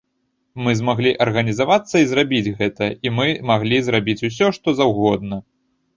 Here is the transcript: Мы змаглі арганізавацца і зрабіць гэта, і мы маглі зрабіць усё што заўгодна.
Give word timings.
Мы 0.67 0.71
змаглі 0.79 1.11
арганізавацца 1.25 1.95
і 2.03 2.09
зрабіць 2.13 2.53
гэта, 2.61 2.85
і 3.09 3.15
мы 3.19 3.27
маглі 3.53 3.77
зрабіць 3.89 4.21
усё 4.29 4.51
што 4.57 4.79
заўгодна. 4.79 5.35